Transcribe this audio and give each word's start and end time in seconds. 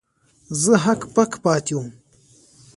زه 0.61 0.73
هک 0.83 1.01
پک 1.13 1.31
پاتې 1.43 1.73
وم. 1.75 1.89